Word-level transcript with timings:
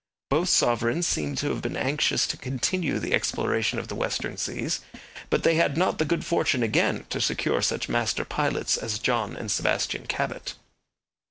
Both 0.31 0.49
sovereigns 0.49 1.05
seem 1.05 1.35
to 1.35 1.49
have 1.49 1.61
been 1.61 1.77
anxious 1.77 2.25
to 2.25 2.35
continue 2.35 2.97
the 2.97 3.13
exploration 3.13 3.77
of 3.77 3.87
the 3.87 3.93
western 3.93 4.35
seas, 4.35 4.79
but 5.29 5.43
they 5.43 5.53
had 5.57 5.77
not 5.77 5.99
the 5.99 6.05
good 6.05 6.25
fortune 6.25 6.63
again 6.63 7.05
to 7.11 7.21
secure 7.21 7.61
such 7.61 7.87
master 7.87 8.25
pilots 8.25 8.77
as 8.77 8.97
John 8.97 9.35
and 9.35 9.51
Sebastian 9.51 10.07
Cabot. 10.07 10.55